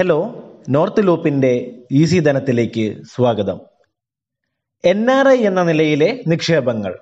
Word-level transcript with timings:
Hello 0.00 0.44
north 0.68 1.06
ലൂപ്പിന്റെ 1.06 1.72
easy 1.92 2.18
ധനത്തിലേക്ക് 2.18 3.02
സ്വാഗതം. 3.14 3.60
എൻ 4.84 5.10
ആർ 5.10 5.28
ഐ 5.28 5.36
എന്ന 5.38 5.62
നിലയിലെ 5.62 6.20
നിക്ഷേപങ്ങൾ. 6.26 6.98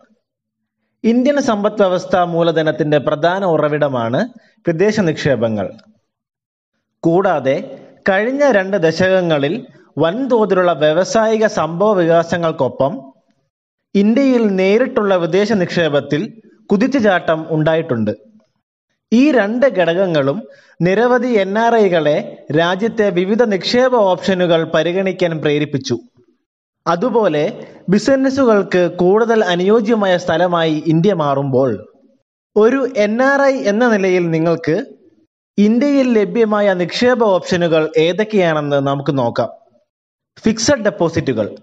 ഇന്ത്യൻ 1.05 1.41
സമ്പദ് 1.41 1.83
വ്യവസ്ഥ 1.83 2.17
മൂലധനത്തിന്റെ 2.17 2.99
പ്രധാന 2.99 3.45
ഉറവിടമാണ് 3.45 4.29
വിദേശ 4.69 5.01
നിക്ഷേപങ്ങൾ. 5.01 5.73
കൂടാതെ 7.01 7.79
കഴിഞ്ഞ 8.09 8.53
രണ്ട് 8.53 8.77
ദശകങ്ങളിൽ 8.77 9.67
വൻതോതിലുള്ള 9.99 10.73
വ്യവസായിക 10.73 11.47
സംഭവ 11.47 11.93
വികാസങ്ങൾക്കൊപ്പം 11.93 13.13
ഇന്ത്യയിൽ 13.95 14.47
നേരിട്ടുള്ള 14.47 15.17
വിദേശ 15.17 15.53
നിക്ഷേപത്തിൽ 15.53 16.41
കുതിച്ചുചാട്ടം 16.67 17.47
ഉണ്ടായിട്ടുണ്ട്. 17.51 18.28
ഈ 19.13 19.33
രണ്ട് 19.33 19.67
ഘടകങ്ങളും 19.67 20.43
നിരവധി 20.81 21.29
എൻ 21.29 21.59
ആർ 21.59 21.75
ഐകളെ 21.75 22.47
രാജ്യത്തെ 22.59 23.11
വിവിധ 23.11 23.43
നിക്ഷേപ 23.43 23.95
ഓപ്ഷനുകൾ 23.95 24.65
പരിഗണിക്കാൻ 24.65 25.39
പ്രേരിപ്പിച്ചു. 25.41 25.99
അതുപോലെ 26.87 27.67
ബിസിനസ്സുകൾക്ക് 27.89 28.91
കൂടുതൽ 28.97 29.45
അനുയോജ്യമായ 29.45 30.17
സ്ഥലമായി 30.17 30.83
ഇന്ത്യ 30.87 31.15
മാറുമ്പോൾ 31.15 31.89
ഒരു 32.57 32.89
എൻ 32.97 33.23
ആർ 33.23 33.43
ഐ 33.43 33.55
എന്ന 33.63 33.89
നിലയിൽ 33.89 34.31
നിങ്ങൾക്ക് 34.31 34.85
ഇന്ത്യയിൽ 35.59 36.19
ലഭ്യമായ 36.19 36.75
നിക്ഷേപ 36.75 37.25
ഓപ്ഷനുകൾ 37.25 37.93
ഏതൊക്കെയാണെന്ന് 37.97 38.77
നമുക്ക് 38.77 39.19
നോക്കാം. 39.19 39.49
ഫിക്സഡ് 40.45 40.85
ഡെപ്പോസിറ്റുകൾ. 40.85 41.57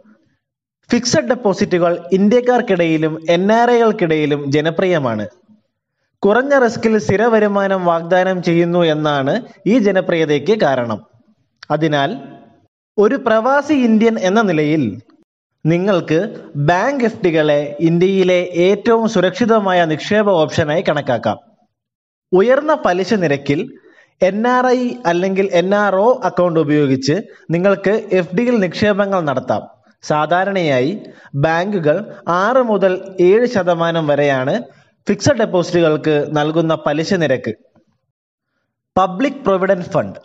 ഫിക്സഡ് 0.91 1.29
ഡെപ്പോസിറ്റുകൾ 1.29 2.09
ഇന്ത്യക്കാർക്കിടയിലും 2.11 3.25
എൻ 3.29 3.51
ആർ 3.51 3.71
ഐകൾക്കിടയിലും 3.71 4.51
ജനപ്രിയമാണ്. 4.51 5.27
കുറഞ്ഞ 6.23 6.59
റിസ്കിൽ 6.59 6.97
സ്ഥിര 6.97 7.23
വരുമാനം 7.25 7.85
വാഗ്ദാനം 7.85 8.43
ചെയ്യുന്നു 8.43 8.83
എന്നാണ് 8.83 9.33
ഈ 9.67 9.79
ജനപ്രിയതയ്ക്ക് 9.79 10.61
കാരണം. 10.61 10.99
അതിനാൽ 11.71 12.11
ഒരു 12.97 13.15
പ്രവാസി 13.15 13.73
ഇന്ത്യൻ 13.73 14.19
എന്ന 14.19 14.41
നിലയിൽ 14.41 14.83
നിങ്ങൾക്ക് 15.65 16.19
ബാങ്ക് 16.55 17.05
എഫ് 17.05 17.21
ഡികളെ 17.25 17.75
ഇന്ത്യയിലെ 17.79 18.39
ഏറ്റവും 18.67 19.07
സുരക്ഷിതമായ 19.07 19.85
നിക്ഷേപ 19.85 20.29
ഓപ്ഷനായി 20.41 20.83
കണക്കാക്കാം. 20.89 21.37
ഉയർന്ന 22.31 22.73
പലിശ 22.85 23.13
നിരക്കിൽ 23.13 23.59
എൻ 24.21 24.47
ആർ 24.47 24.67
ഐ 24.67 24.79
അല്ലെങ്കിൽ 25.05 25.49
എൻ 25.53 25.75
ആർ 25.75 25.95
ഒ 25.95 26.21
അക്കൗണ്ട് 26.23 26.59
ഉപയോഗിച്ച് 26.59 27.15
നിങ്ങൾക്ക് 27.51 27.93
എഫ് 28.11 28.35
ഡിയിൽ 28.35 28.55
നിക്ഷേപങ്ങൾ 28.59 29.21
നടത്താം. 29.21 29.63
സാധാരണയായി 30.03 30.91
ബാങ്കുകൾ 31.35 31.97
ആറ് 32.27 32.61
മുതൽ 32.71 32.93
ഏഴ് 33.19 33.45
ശതമാനം 33.45 34.07
വരെയാണ് 34.07 34.55
ഫിക്സഡ് 35.09 35.37
ഡെപ്പോസിറ്റുകൾക്ക് 35.37 36.27
നൽകുന്ന 36.31 36.75
പലിശ 36.75 37.13
നിരക്ക്. 37.13 37.53
Public 38.97 39.33
provident 39.33 39.85
fund. 39.85 40.19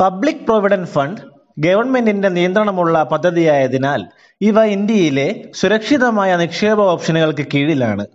Public 0.00 0.46
provident 0.46 0.86
fund 0.86 1.20
ഗവൺമെന്റിന്റെ 1.58 2.28
നിയന്ത്രണമുള്ള 2.28 3.02
പദ്ധതിയായതിനാൽ 3.02 4.06
ഇവ 4.40 4.64
ഇന്ത്യയിലെ 4.64 5.50
സുരക്ഷിതമായ 5.54 6.36
നിക്ഷേപ 6.36 6.80
ഓപ്ഷനുകൾക്ക് 6.80 7.46
കീഴിലാണ്. 7.54 8.06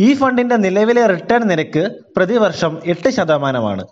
ഈ 0.00 0.14
ഫണ്ടിന്റെ 0.14 0.56
നിലവിലെ 0.56 1.06
റിട്ടേൺ 1.06 1.40
നിരക്ക് 1.40 2.00
പ്രതിവർഷം 2.16 2.80
എട്ട് 2.84 3.08
ശതമാനമാണ്. 3.08 3.86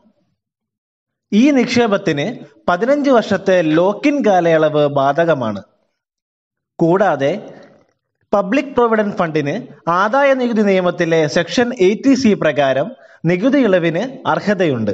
ഈ 1.32 1.50
നിക്ഷേപത്തിന് 1.50 2.44
പതിനഞ്ച് 2.68 3.10
വർഷത്തെ 3.10 3.62
ലോക്കിൻ 3.62 4.24
കാലയളവ് 4.26 4.86
ബാധകമാണ്. 4.86 5.62
കൂടാതെ 6.78 7.59
പബ്ലിക് 8.34 8.74
പ്രൊവിഡന്റ് 8.74 9.16
ഫണ്ടിന് 9.16 9.54
ആദായ 9.90 10.34
നികുതി 10.34 10.62
നിയമത്തിലെ 10.62 11.26
സെക്ഷൻ 11.26 11.72
എയ്റ്റി 11.80 12.14
സി 12.14 12.34
പ്രകാരം 12.34 12.92
നികുതി 13.24 13.58
ഇളവിന് 13.58 14.28
അർഹതയുണ്ട്. 14.28 14.92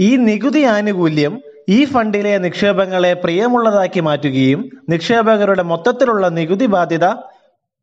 ഈ 0.00 0.16
നികുതി 0.16 0.62
ആനുകൂല്യം 0.62 1.40
ഈ 1.68 1.84
ഫണ്ടിലെ 1.84 2.38
നിക്ഷേപങ്ങളെ 2.38 3.12
പ്രിയമുള്ളതാക്കി 3.12 4.00
മാറ്റുകയും 4.00 4.70
നിക്ഷേപകരുടെ 4.88 5.62
മൊത്തത്തിലുള്ള 5.62 6.28
നികുതി 6.28 6.66
ബാധ്യത 6.66 7.06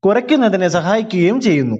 കുറയ്ക്കുന്നതിന് 0.04 0.68
സഹായിക്കുകയും 0.68 1.42
ചെയ്യുന്നു. 1.42 1.78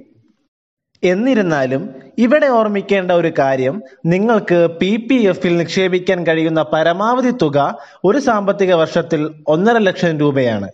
എന്നിരുന്നാലും 1.02 1.94
ഇവിടെ 2.18 2.46
ഓർമ്മിക്കേണ്ട 2.46 3.10
ഒരു 3.10 3.32
കാര്യം 3.38 3.82
നിങ്ങൾക്ക് 4.06 4.68
പി 4.80 4.96
പി 4.96 5.14
എഫിൽ 5.14 5.56
നിക്ഷേപിക്കാൻ 5.56 6.26
കഴിയുന്ന 6.26 6.62
പരമാവധി 6.62 7.30
തുക 7.42 7.78
ഒരു 8.04 8.18
സാമ്പത്തിക 8.18 8.74
വർഷത്തിൽ 8.74 9.30
ഒന്നര 9.46 9.78
ലക്ഷം 9.78 10.18
രൂപയാണ്. 10.18 10.68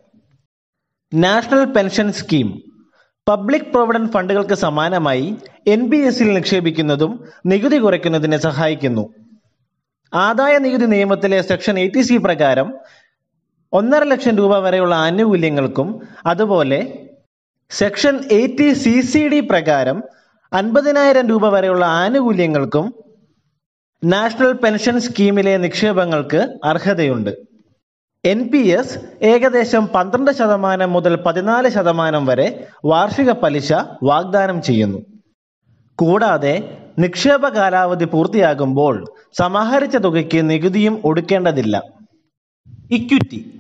National 1.15 1.65
pension 1.65 2.13
scheme 2.13 2.63
public 3.29 3.73
provident 3.73 4.13
ഫണ്ടുകൾക്ക് 4.13 4.55
സമാനമായി 4.55 5.37
എൻ 5.67 5.87
ബി 5.87 5.97
എസിൽ 5.97 6.35
നിക്ഷേപിക്കുന്നതും 6.35 7.25
നികുതി 7.47 7.77
കുറയ്ക്കുന്നതിന് 7.77 8.37
സഹായിക്കുന്നു. 8.37 9.09
ആദായ 10.15 10.59
നികുതി 10.59 10.85
നിയമത്തിലെ 10.85 11.41
സെക്ഷൻ 11.41 11.79
എയ്റ്റി 11.79 12.01
സി 12.01 12.17
പ്രകാരം 12.17 12.75
ഒന്നര 13.73 14.03
ലക്ഷം 14.03 14.37
രൂപ 14.37 14.59
വരെയുള്ള 14.59 14.95
ആനുകൂല്യങ്ങൾക്കും 14.95 16.03
അതുപോലെ 16.27 17.09
section 17.71 18.21
eighty 18.33 18.73
C 18.73 19.01
C 19.01 19.29
D 19.29 19.41
പ്രകാരം 19.41 20.03
അൻപതിനായിരം 20.53 21.29
രൂപ 21.29 21.49
വരെയുള്ള 21.49 21.85
ആനുകൂല്യങ്ങൾക്കും 21.85 22.95
നാഷണൽ 24.05 24.53
പെൻഷൻ 24.53 25.01
സ്കീമിലെ 25.01 25.57
നിക്ഷേപങ്ങൾക്ക് 25.57 26.55
അർഹതയുണ്ട്. 26.65 27.48
എൻ 28.25 28.49
പി 28.53 28.59
എസ് 28.59 28.99
ഏകദേശം 29.23 29.87
പന്ത്രണ്ട് 29.87 30.31
ശതമാനം 30.31 30.93
മുതൽ 30.93 31.15
പതിനാല് 31.27 31.69
ശതമാനം 31.69 32.27
വരെ 32.27 32.67
വാർഷിക 32.85 33.31
പലിശ 33.31 33.73
വാഗ്ദാനം 34.03 34.63
ചെയ്യുന്നു. 34.63 34.99
കൂടാതെ 35.99 36.55
നിക്ഷേപ 36.99 37.49
കാലാവധി 37.49 38.05
പൂർത്തിയാകുമ്പോൾ 38.05 39.15
സമാഹരിച്ച 39.39 39.97
തുകയ്ക്ക് 39.97 40.51
നികുതിയും 40.51 41.01
ഒടുക്കേണ്ടതില്ല. 41.05 41.83
ഇക്വിറ്റി 42.91 43.53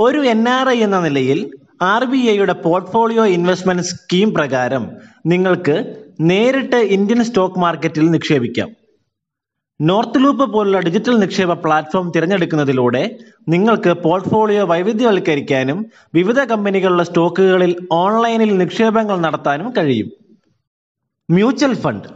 ഒരു 0.00 0.18
എൻ 0.18 0.48
ആർ 0.48 0.68
ഐ 0.68 0.78
എന്ന 0.78 1.00
നിലയിൽ 1.00 1.50
ആർ 1.82 2.04
ബി 2.04 2.18
ഐയുടെ 2.18 2.52
പോർട്ട്ഫോളിയോ 2.52 3.26
ഇൻവെസ്റ്റ്മെന്റ് 3.26 3.82
സ്കീം 3.82 4.34
പ്രകാരം 4.34 4.90
നിങ്ങൾക്ക് 5.26 5.96
നേരിട്ട് 6.20 6.76
ഇന്ത്യൻ 6.76 7.24
സ്റ്റോക്ക് 7.24 7.58
മാർക്കറ്റിൽ 7.58 8.10
നിക്ഷേപിക്കാം. 8.10 8.68
നോർത്ത് 9.80 10.24
ലൂപ്പ് 10.24 10.52
പോലുള്ള 10.52 10.80
ഡിജിറ്റൽ 10.80 11.18
നിക്ഷേപ 11.18 11.52
പ്ലാറ്റ്ഫോം 11.52 12.12
തിരഞ്ഞെടുക്കുന്നതിലൂടെ 12.16 13.18
നിങ്ങൾക്ക് 13.48 13.90
പോർട്ട്ഫോളിയോ 13.90 14.64
വൈവിധ്യവൽക്കരിക്കാനും 14.64 15.86
വിവിധ 16.14 16.40
കമ്പനികളുടെ 16.40 17.02
സ്റ്റോക്കുകളിൽ 17.02 17.88
ഓൺലൈനിൽ 17.92 18.58
നിക്ഷേപങ്ങൾ 18.58 19.20
നടത്താനും 19.20 19.76
കഴിയും. 19.76 20.10
Mutual 21.30 21.74
fund. 21.74 22.08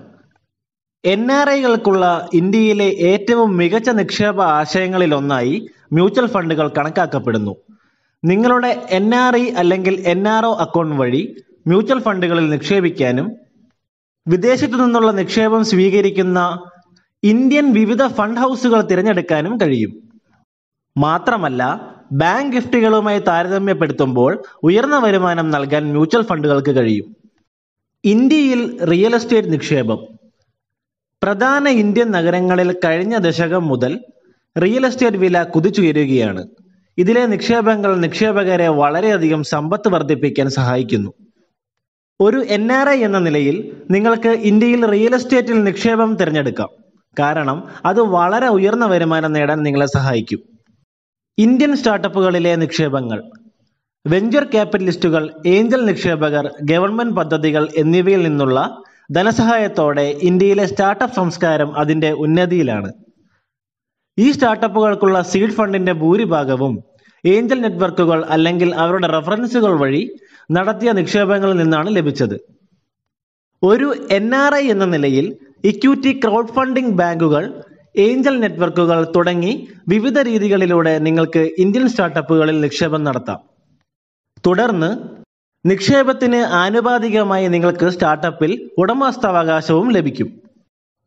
എൻ 1.04 1.32
ആർ 1.32 1.50
ഐകൾക്കുള്ള 1.50 2.28
ഇന്ത്യയിലെ 2.34 2.84
ഏറ്റവും 2.84 3.56
മികച്ച 3.56 3.90
നിക്ഷേപ 3.90 4.42
ആശയങ്ങളിലൊന്നായി 4.42 5.68
മ്യൂച്വൽ 5.92 6.26
ഫണ്ടുകൾ 6.26 6.68
കണക്കാക്കപ്പെടുന്നു. 6.68 7.56
നിങ്ങളുടെ 8.24 8.86
എൻ 8.90 9.14
ആർ 9.14 9.36
ഐ 9.36 9.50
അല്ലെങ്കിൽ 9.50 10.00
എൻ 10.06 10.28
ആർ 10.28 10.46
ഒ 10.46 10.54
അക്കൗണ്ട് 10.54 10.96
വഴി 10.96 11.36
മ്യൂച്വൽ 11.66 12.02
ഫണ്ടുകളിൽ 12.02 12.50
നിക്ഷേപിക്കാനും 12.50 13.32
വിദേശത്തു 14.26 14.72
നിന്നുള്ള 14.72 15.10
നിക്ഷേപം 15.10 15.64
സ്വീകരിക്കുന്ന 15.64 16.40
ഇന്ത്യൻ 17.22 17.72
വിവിധ 17.72 18.06
ഫണ്ട് 18.06 18.40
ഹൗസുകൾ 18.40 18.80
തിരഞ്ഞെടുക്കാനും 18.80 19.60
കഴിയും. 19.60 20.20
മാത്രമല്ല 20.96 21.90
ബാങ്ക് 22.12 22.56
ഗിഫ്റ്റുകളുമായി 22.56 23.18
താരതമ്യപ്പെടുത്തുമ്പോൾ 23.18 24.42
ഉയർന്ന 24.62 24.98
വരുമാനം 24.98 25.50
നൽകാൻ 25.50 25.90
മ്യൂച്വൽ 25.90 26.22
ഫണ്ടുകൾക്ക് 26.22 26.76
കഴിയും. 26.76 27.16
ഇന്ത്യയിൽ 28.04 28.84
റിയൽ 28.84 29.14
എസ്റ്റേറ്റ് 29.14 29.52
നിക്ഷേപം. 29.52 29.98
പ്രധാന 31.22 31.68
ഇന്ത്യൻ 31.68 32.10
നഗരങ്ങളിൽ 32.10 32.76
കഴിഞ്ഞ 32.84 33.16
ദശകം 33.16 33.66
മുതൽ 33.66 34.00
റിയൽ 34.62 34.86
എസ്റ്റേറ്റ് 34.86 35.16
വില 35.16 35.42
കുതിച്ചുയരുകയാണ്. 35.42 36.48
ഇതിലെ 36.98 37.26
നിക്ഷേപങ്ങൾ 37.26 37.96
നിക്ഷേപകരെ 37.96 38.68
വളരെയധികം 38.68 39.42
സമ്പത്ത് 39.44 39.88
വർദ്ധിപ്പിക്കാൻ 39.88 40.50
സഹായിക്കുന്നു. 40.50 41.12
ഒരു 42.20 42.44
എൻ 42.48 42.72
എന്ന 42.72 43.18
നിലയിൽ 43.18 43.82
നിങ്ങൾക്ക് 43.90 44.28
ഇന്ത്യയിൽ 44.28 44.86
റിയൽ 44.86 45.14
എസ്റ്റേറ്റിൽ 45.14 45.64
നിക്ഷേപം 45.64 46.16
തിരഞ്ഞെടുക്കാം. 46.16 46.79
കാരണം 47.18 47.64
അത് 47.84 48.00
വളരെ 48.00 48.48
ഉയർന്ന 48.48 48.86
വരുമാനം 48.86 49.32
നേടാൻ 49.32 49.58
നിങ്ങളെ 49.62 49.86
സഹായിക്കും. 49.86 50.40
ഇന്ത്യൻ 51.38 51.76
സ്റ്റാർട്ടപ്പുകളിലെ 51.76 52.56
നിക്ഷേപങ്ങൾ 52.56 53.22
വെഞ്ചർ 54.06 54.44
ക്യാപിറ്റലിസ്റ്റുകൾ 54.44 55.30
ഏഞ്ചൽ 55.46 55.84
നിക്ഷേപകർ 55.84 56.50
ഗവൺമെന്റ് 56.62 57.16
പദ്ധതികൾ 57.16 57.68
എന്നിവയിൽ 57.76 58.22
നിന്നുള്ള 58.22 58.78
ധനസഹായത്തോടെ 59.10 60.16
ഇന്ത്യയിലെ 60.22 60.66
സ്റ്റാർട്ടപ്പ് 60.66 61.16
സംസ്കാരം 61.16 61.78
അതിന്റെ 61.78 62.12
ഉന്നതിയിലാണ്. 62.12 62.92
ഈ 64.18 64.30
സ്റ്റാർട്ടപ്പുകൾക്കുള്ള 64.30 65.22
സീഡ് 65.22 65.50
ഫണ്ടിന്റെ 65.50 65.92
ഭൂരിഭാഗവും 65.92 66.84
ഏഞ്ചൽ 67.26 67.60
നെറ്റ്വർക്കുകൾ 67.60 68.24
അല്ലെങ്കിൽ 68.30 68.74
അവരുടെ 68.74 69.06
റഫറൻസുകൾ 69.06 69.78
വഴി 69.80 70.16
നടത്തിയ 70.52 70.92
നിക്ഷേപങ്ങളിൽ 70.92 71.56
നിന്നാണ് 71.56 71.96
ലഭിച്ചത്. 71.96 72.40
ഒരു 73.62 73.94
എൻ 74.10 74.34
എന്ന 74.58 74.84
നിലയിൽ 74.84 75.36
ഇക്വിറ്റി 75.64 76.20
ക്രൗഡ് 76.24 76.48
ഫണ്ടിംഗ് 76.48 76.90
ബാങ്കുകൾ 76.90 77.62
ഏഞ്ചൽ 77.96 78.40
നെറ്റ്വർക്കുകൾ 78.40 79.12
തുടങ്ങി 79.16 79.68
വിവിധ 79.88 80.18
രീതികളിലൂടെ 80.18 80.98
നിങ്ങൾക്ക് 80.98 81.50
ഇന്ത്യൻ 81.58 81.88
സ്റ്റാർട്ടപ്പുകളിൽ 81.88 82.60
നിക്ഷേപം 82.60 83.04
നടത്താം. 83.04 83.38
തുടർന്ന് 84.46 84.90
നിക്ഷേപത്തിന് 85.68 86.36
ആനുപാതികമായി 86.36 87.48
നിങ്ങൾക്ക് 87.48 87.88
സ്റ്റാർട്ടപ്പിൽ 87.88 88.70
ഉടമസ്ഥാവകാശവും 88.78 89.90
ലഭിക്കും. 89.90 90.40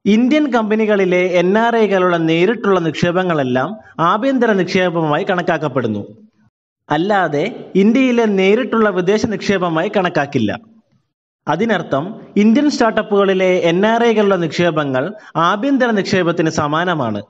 ഇന്ത്യൻ 0.05 0.51
കമ്പനികളിലെ 0.51 1.21
എൻ 1.25 1.57
ആർ 1.57 1.75
ഐകളുടെ 1.75 2.17
നേരിട്ടുള്ള 2.17 2.79
നിക്ഷേപങ്ങളെല്ലാം 2.79 3.77
ആഭ്യന്തര 4.00 4.51
നിക്ഷേപമായി 4.51 5.23
കണക്കാക്കപ്പെടുന്നു. 5.23 6.17
അല്ലാതെ 6.89 7.71
ഇന്ത്യയിലെ 7.75 8.25
നേരിട്ടുള്ള 8.25 8.89
വിദേശ 8.89 9.25
നിക്ഷേപമായി 9.25 9.91
കണക്കാക്കില്ല. 9.97 10.72
അതിനർത്ഥം 11.47 12.15
ഇന്ത്യൻ 12.37 12.69
സ്റ്റാർട്ടപ്പുകളിലെ 12.69 13.55
എൻ 13.55 13.85
ആർ 13.85 14.03
ഐകളുടെ 14.03 14.35
നിക്ഷേപങ്ങൾ 14.35 15.13
ആഭ്യന്തര 15.35 15.91
നിക്ഷേപത്തിന് 15.91 16.49
സമാനമാണ്. 16.49 17.21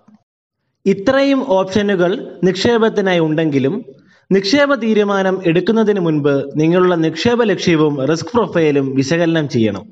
ഇത്രയും 0.85 1.49
ഓപ്ഷനുകൾ 1.49 2.39
നിക്ഷേപത്തിനായി 2.43 3.19
ഉണ്ടെങ്കിലും 3.19 3.85
നിക്ഷേപ 4.31 4.75
തീരുമാനം 4.75 5.41
എടുക്കുന്നതിന് 5.45 5.99
മുൻപ് 5.99 6.51
നിങ്ങളുടെ 6.55 6.95
നിക്ഷേപ 6.95 7.43
ലക്ഷ്യവും 7.43 8.05
റിസ്ക് 8.05 8.29
പ്രൊഫൈലും 8.33 8.95
വിശകലനം 8.95 9.49
ചെയ്യണം. 9.49 9.83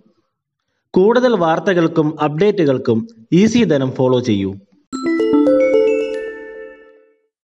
കൂടുതൽ 0.93 1.35
വാർത്തകൾക്കും 1.35 2.21
അപ്ഡേറ്റുകൾക്കും 2.23 3.07
ഈസി 3.33 3.63
ധനം 3.63 3.91
ഫോളോ 3.91 4.19
ചെയ്യൂ. 4.19 4.53